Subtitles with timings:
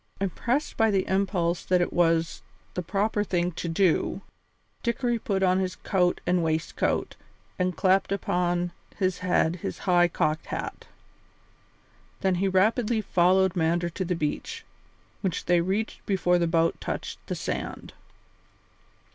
[0.19, 2.41] Impressed by the impulse that it was
[2.73, 4.23] the proper thing to do,
[4.81, 7.15] Dickory put on his coat and waistcoat
[7.59, 10.87] and clapped upon his head his high cocked hat.
[12.21, 14.65] Then he rapidly followed Mander to the beach,
[15.21, 17.93] which they reached before the boat touched the sand.